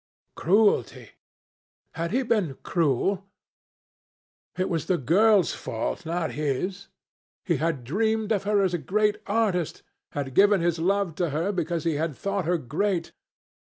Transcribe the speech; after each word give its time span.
Cruelty! 0.35 1.11
Had 1.91 2.09
he 2.11 2.23
been 2.23 2.55
cruel? 2.63 3.27
It 4.57 4.67
was 4.67 4.87
the 4.87 4.97
girl's 4.97 5.53
fault, 5.53 6.07
not 6.07 6.31
his. 6.31 6.87
He 7.45 7.57
had 7.57 7.83
dreamed 7.83 8.31
of 8.31 8.41
her 8.41 8.63
as 8.63 8.73
a 8.73 8.79
great 8.79 9.17
artist, 9.27 9.83
had 10.13 10.33
given 10.33 10.59
his 10.59 10.79
love 10.79 11.13
to 11.21 11.29
her 11.29 11.51
because 11.51 11.83
he 11.83 11.97
had 11.97 12.15
thought 12.15 12.45
her 12.45 12.57
great. 12.57 13.11